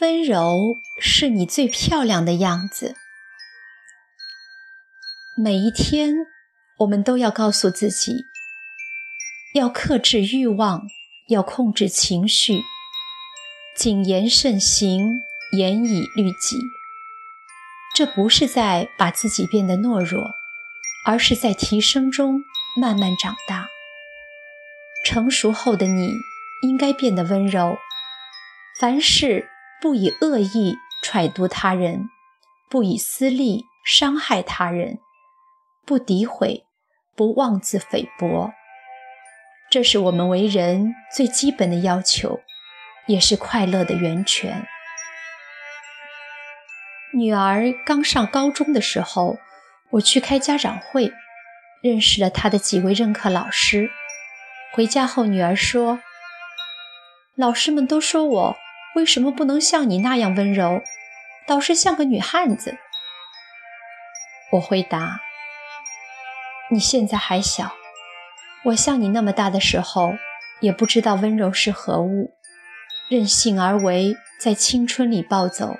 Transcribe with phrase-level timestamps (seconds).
[0.00, 2.94] 温柔是你最漂亮的样子。
[5.36, 6.14] 每一天，
[6.78, 8.24] 我们都要告诉自己，
[9.54, 10.86] 要克制欲望，
[11.30, 12.60] 要控制情绪，
[13.76, 16.56] 谨言慎行，严以律己。
[17.96, 20.30] 这不是在把自己变得懦弱，
[21.04, 22.44] 而是在提升中
[22.80, 23.66] 慢慢长大。
[25.04, 26.12] 成熟后的你，
[26.62, 27.76] 应该变得温柔，
[28.78, 29.48] 凡事。
[29.80, 32.08] 不以恶意揣度他人，
[32.68, 34.98] 不以私利伤害他人，
[35.86, 36.64] 不诋毁，
[37.14, 38.52] 不妄自菲薄，
[39.70, 42.40] 这是我们为人最基本的要求，
[43.06, 44.66] 也是快乐的源泉。
[47.14, 49.38] 女儿刚上高中的时候，
[49.90, 51.12] 我去开家长会，
[51.82, 53.90] 认识了她的几位任课老师。
[54.74, 56.00] 回家后，女儿说
[57.36, 58.56] ：“老师们都说我。”
[58.98, 60.82] 为什么不能像你那样温柔，
[61.46, 62.76] 倒是像个女汉子？
[64.50, 65.20] 我回答
[66.72, 67.76] ：“你现在还小，
[68.64, 70.14] 我像你那么大的时候，
[70.58, 72.32] 也不知道温柔是何物，
[73.08, 75.76] 任性而为，在青春里暴走，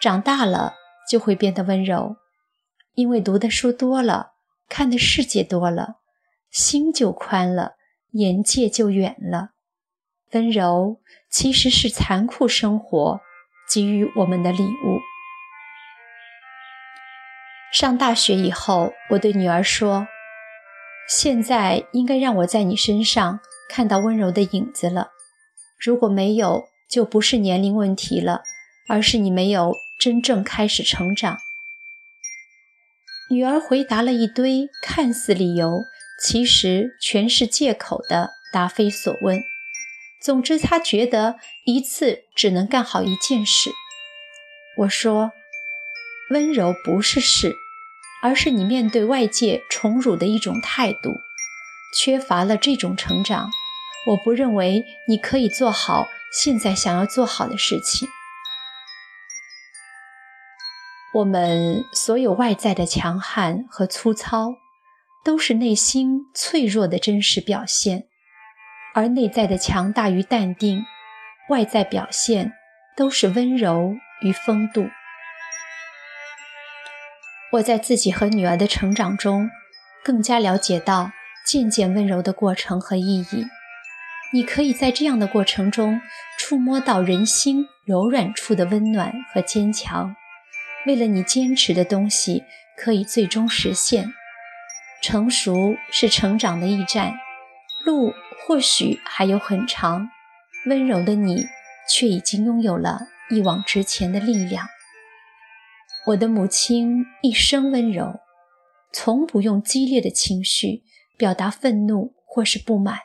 [0.00, 0.72] 长大了
[1.06, 2.16] 就会变得温柔，
[2.94, 4.30] 因为读的书多了，
[4.70, 5.96] 看的世界多了，
[6.50, 7.74] 心就宽了，
[8.12, 9.50] 眼界就远了。
[10.32, 13.20] 温柔。”其实是残酷生活
[13.70, 14.98] 给予我们的礼物。
[17.70, 20.08] 上大学以后，我对女儿说
[21.06, 25.10] ：“现在应该让我在你身上看到温柔的影子了。
[25.78, 28.40] 如果没有，就不是年龄问题了，
[28.88, 31.36] 而是你没有真正开始成长。”
[33.30, 35.82] 女儿回答了一堆看似理由，
[36.22, 39.42] 其实全是借口的答非所问。
[40.20, 43.70] 总之，他觉得一次只能干好一件事。
[44.78, 45.32] 我说
[46.30, 47.54] ：“温柔不是事，
[48.22, 51.14] 而是你面对外界宠辱的一种态度。
[51.96, 53.48] 缺乏了这种成长，
[54.08, 58.08] 我不认为你可以做好现在想要做好的事情。
[61.14, 64.56] 我们所有外在的强悍和粗糙，
[65.24, 68.07] 都是内心脆弱的真实表现。”
[68.94, 70.84] 而内在的强大与淡定，
[71.48, 72.52] 外在表现
[72.96, 74.88] 都是温柔与风度。
[77.52, 79.50] 我在自己和女儿的成长中，
[80.04, 81.12] 更加了解到
[81.46, 83.46] 渐渐温柔的过程和意义。
[84.32, 86.00] 你可以在这样的过程中，
[86.38, 90.14] 触摸到人心柔软处的温暖和坚强。
[90.86, 92.44] 为了你坚持的东西，
[92.76, 94.12] 可以最终实现。
[95.00, 97.14] 成熟是成长的驿站，
[97.84, 98.12] 路。
[98.46, 100.08] 或许还有很长，
[100.66, 101.46] 温柔的你
[101.88, 104.66] 却已经拥有了一往直前的力量。
[106.06, 108.20] 我的母亲一生温柔，
[108.92, 110.82] 从不用激烈的情绪
[111.18, 113.00] 表达愤怒或是不满。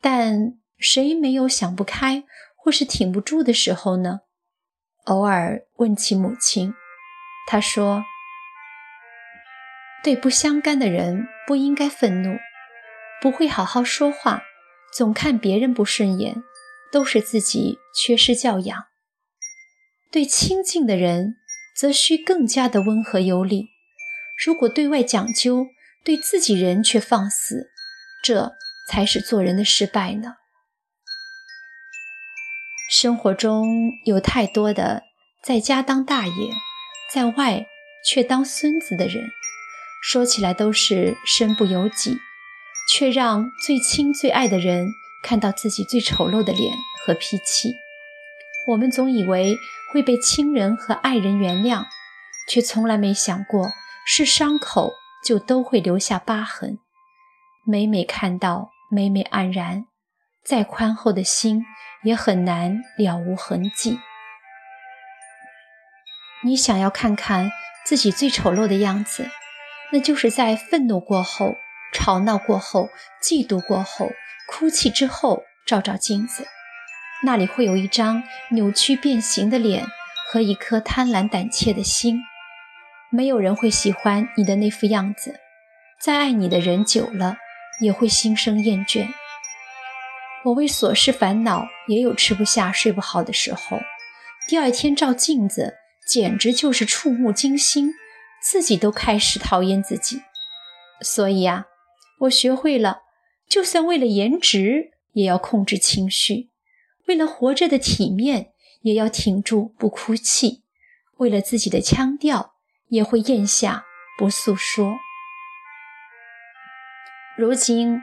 [0.00, 2.22] 但谁没有想不开
[2.56, 4.20] 或是挺不住的时候呢？
[5.06, 6.74] 偶尔问起母亲，
[7.48, 8.04] 她说
[10.04, 12.36] ：“对不相干的人不应该愤怒。”
[13.20, 14.42] 不会好好说话，
[14.92, 16.42] 总看别人不顺眼，
[16.92, 18.84] 都是自己缺失教养。
[20.12, 21.36] 对亲近的人，
[21.76, 23.68] 则需更加的温和有礼。
[24.44, 25.66] 如果对外讲究，
[26.04, 27.70] 对自己人却放肆，
[28.22, 28.52] 这
[28.88, 30.34] 才是做人的失败呢。
[32.88, 35.02] 生活中有太多的
[35.42, 36.50] 在家当大爷，
[37.12, 37.66] 在外
[38.06, 39.30] 却当孙子的人，
[40.02, 42.18] 说起来都是身不由己。
[42.88, 44.88] 却让最亲最爱的人
[45.22, 46.72] 看到自己最丑陋的脸
[47.04, 47.74] 和脾气。
[48.68, 49.56] 我们总以为
[49.92, 51.84] 会被亲人和爱人原谅，
[52.48, 53.70] 却从来没想过
[54.06, 54.92] 是伤口
[55.24, 56.78] 就都会留下疤痕。
[57.64, 59.86] 每每看到，每每黯然，
[60.44, 61.64] 再宽厚的心
[62.04, 63.98] 也很难了无痕迹。
[66.44, 67.50] 你想要看看
[67.84, 69.28] 自己最丑陋的样子，
[69.92, 71.56] 那就是在愤怒过后。
[71.96, 72.90] 吵闹过后，
[73.22, 74.12] 嫉妒过后，
[74.46, 76.46] 哭泣之后，照照镜子，
[77.24, 79.86] 那里会有一张扭曲变形的脸
[80.30, 82.20] 和一颗贪婪胆怯的心。
[83.10, 85.40] 没有人会喜欢你的那副样子，
[85.98, 87.38] 再爱你的人久了
[87.80, 89.08] 也会心生厌倦。
[90.44, 93.80] 我为琐事烦恼，也有吃不下、睡不好的时候。
[94.46, 95.76] 第二天照镜子，
[96.06, 97.94] 简直就是触目惊心，
[98.42, 100.20] 自己都开始讨厌自己。
[101.00, 101.64] 所以呀。
[102.20, 103.02] 我学会了，
[103.48, 106.48] 就算为了颜值，也要控制情绪；
[107.06, 108.52] 为了活着的体面，
[108.82, 110.62] 也要挺住不哭泣；
[111.18, 112.54] 为了自己的腔调，
[112.88, 113.84] 也会咽下
[114.18, 114.96] 不诉说。
[117.36, 118.00] 如今，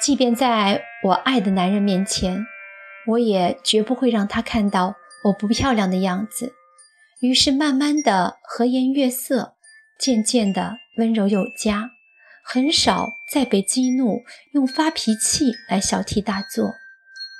[0.00, 2.44] 即便在我爱的男人面前，
[3.06, 6.54] 我也绝不会让他看到我不漂亮的样子。
[7.20, 9.54] 于是，慢慢的和颜悦色，
[9.96, 11.92] 渐渐的温柔有加，
[12.42, 16.74] 很少再被激怒，用发脾气来小题大做。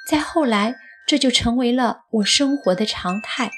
[0.08, 0.76] 再后来，
[1.06, 3.50] 这就成为了我生活的常态，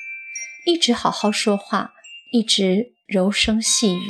[0.67, 1.93] 一直好好说话，
[2.33, 4.09] 一直柔声细语。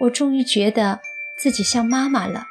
[0.00, 1.00] 我终于觉得
[1.38, 2.46] 自己像妈妈了。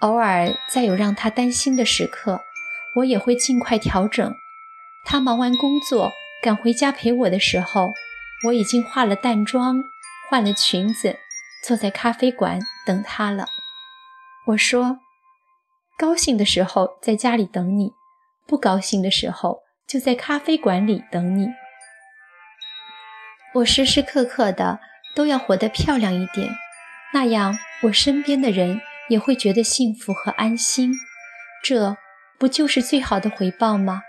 [0.00, 2.42] 偶尔再有让他担心的时刻，
[2.96, 4.34] 我也会尽快调整。
[5.06, 7.92] 他忙完工作赶回家陪我的时候，
[8.46, 9.82] 我已经化了淡妆，
[10.28, 11.18] 换了裙子，
[11.66, 13.46] 坐在咖啡馆等他了。
[14.48, 14.98] 我说
[15.98, 17.92] ：“高兴的时候在家里等你，
[18.46, 21.48] 不高兴的时候就在咖啡馆里等你。”
[23.54, 24.80] 我时时刻刻的
[25.14, 26.50] 都要活得漂亮一点，
[27.12, 28.80] 那样我身边的人。
[29.10, 30.90] 也会觉得幸福和安心，
[31.62, 31.98] 这
[32.38, 34.00] 不就是最好的回报吗？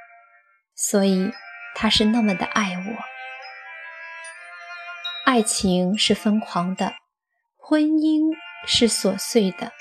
[0.73, 1.33] 所以
[1.75, 2.95] 他是那么的爱我。
[5.25, 6.93] 爱情是疯狂的，
[7.67, 8.31] 婚姻
[8.67, 9.71] 是琐碎的，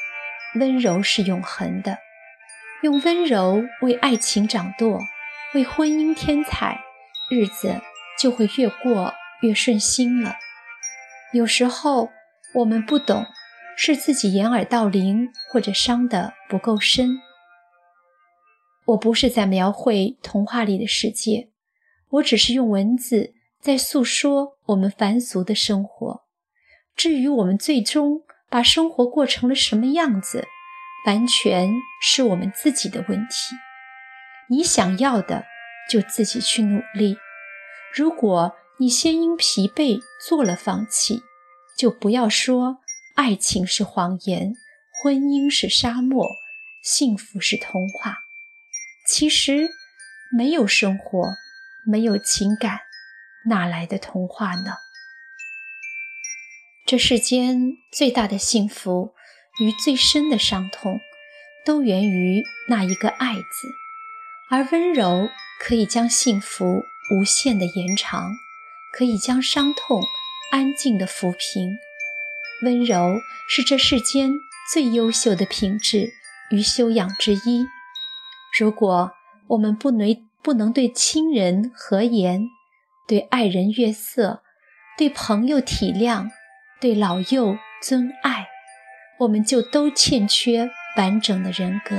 [0.58, 1.98] 温柔是永恒的。
[2.82, 4.98] 用温柔为爱情掌舵，
[5.52, 6.80] 为婚姻添彩，
[7.30, 7.82] 日子
[8.18, 10.34] 就会越过越顺心了。
[11.34, 12.08] 有时候
[12.54, 13.26] 我们不懂。
[13.76, 17.18] 是自己掩耳盗铃，或者伤得不够深。
[18.84, 21.48] 我不是在描绘童话里的世界，
[22.08, 26.23] 我只是用文字在诉说我们凡俗的生活。
[26.96, 30.46] 至于我们最终把生活过成了什么样子，
[31.06, 33.56] 完全是我们自己的问题。
[34.48, 35.44] 你想要的，
[35.90, 37.16] 就自己去努力。
[37.94, 41.22] 如果你先因疲惫做了放弃，
[41.76, 42.78] 就不要说。
[43.16, 44.54] 爱情是谎言，
[45.00, 46.26] 婚姻是沙漠，
[46.82, 48.18] 幸福是童话。
[49.06, 49.68] 其实，
[50.36, 51.34] 没有生活，
[51.86, 52.80] 没有情感，
[53.48, 54.74] 哪来的童话呢？
[56.86, 59.14] 这世间最大的幸福
[59.58, 61.00] 与最深的伤痛，
[61.64, 63.68] 都源于那一个“爱”字。
[64.50, 68.30] 而温柔可以将幸福无限的延长，
[68.92, 70.02] 可以将伤痛
[70.52, 71.78] 安静的抚平。
[72.62, 74.30] 温柔是这世间
[74.70, 76.12] 最优秀的品质
[76.50, 77.66] 与修养之一。
[78.58, 79.12] 如果
[79.48, 82.46] 我们不能不能对亲人和颜，
[83.08, 84.42] 对爱人悦色，
[84.98, 86.28] 对朋友体谅，
[86.84, 88.46] 对老幼尊爱，
[89.20, 91.96] 我们就都欠缺完整的人格。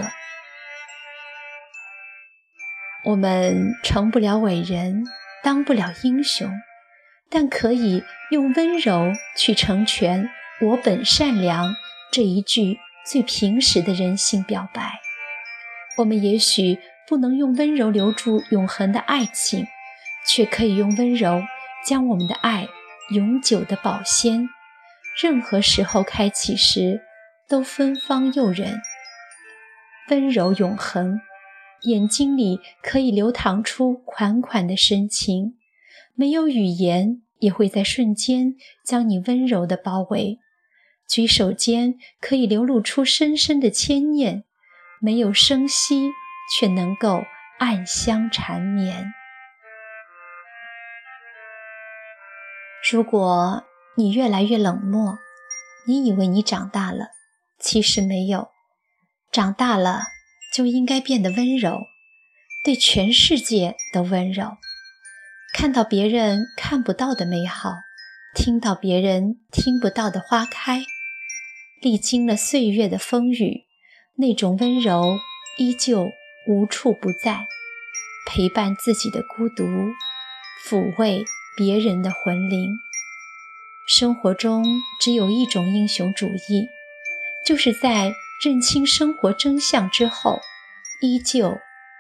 [3.04, 5.04] 我们成不了伟人，
[5.44, 6.52] 当不了英雄，
[7.32, 10.30] 但可以用温柔去成全。
[10.62, 11.74] 我本善良
[12.12, 12.78] 这一句
[13.08, 15.00] 最平实的人性表白，
[15.98, 16.78] 我们也许
[17.08, 19.66] 不能用温柔留住永恒的爱情，
[20.28, 21.42] 却可以用温柔
[21.84, 22.68] 将我们的爱
[23.10, 24.48] 永久的保鲜。
[25.22, 27.02] 任何时候开启时
[27.48, 28.82] 都芬芳诱人，
[30.10, 31.22] 温柔永恒，
[31.84, 35.58] 眼睛里可以流淌出款款的深情，
[36.16, 40.40] 没有语言也会在瞬间将你温柔的包围。
[41.08, 44.44] 举手间可以流露出深深的牵念，
[45.00, 46.10] 没有声息，
[46.54, 47.24] 却能够
[47.60, 49.14] 暗香缠绵。
[52.92, 53.64] 如果
[53.98, 55.18] 你越来越冷漠，
[55.88, 57.08] 你以为你长大了，
[57.60, 58.50] 其实没有。
[59.32, 60.04] 长大了
[60.54, 61.80] 就应该变得温柔，
[62.64, 64.58] 对全世界都温柔，
[65.54, 67.74] 看到别人看不到的美好，
[68.36, 70.84] 听到别人听不到的花开。
[71.82, 73.66] 历经了岁月的风雨，
[74.16, 75.18] 那种温柔
[75.58, 76.08] 依旧
[76.48, 77.48] 无处不在，
[78.28, 79.66] 陪伴自己的孤独，
[80.68, 81.24] 抚慰
[81.56, 82.72] 别人的魂灵。
[83.88, 84.64] 生活中
[85.02, 86.68] 只有一种英雄主义，
[87.46, 88.12] 就是在
[88.44, 90.40] 认清生活真相之后，
[91.02, 91.58] 依旧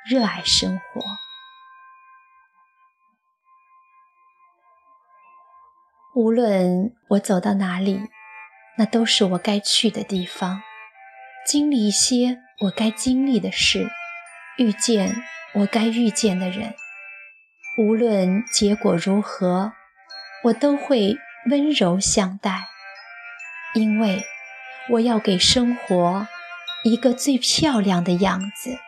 [0.09, 1.01] 热爱生活。
[6.15, 8.09] 无论我走到哪里。
[8.77, 10.61] 那都是我该去的地方，
[11.47, 13.87] 经历一些我该经历的事，
[14.57, 15.15] 遇见
[15.53, 16.73] 我该遇见的人。
[17.77, 19.71] 无论结果如何，
[20.43, 21.15] 我都会
[21.49, 22.67] 温柔相待，
[23.75, 24.23] 因为
[24.89, 26.27] 我要给生活
[26.83, 28.79] 一个最漂亮的样子。